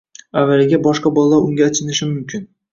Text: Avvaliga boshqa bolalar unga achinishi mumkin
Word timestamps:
Avvaliga 0.39 0.79
boshqa 0.87 1.13
bolalar 1.19 1.45
unga 1.51 1.69
achinishi 1.71 2.11
mumkin 2.17 2.53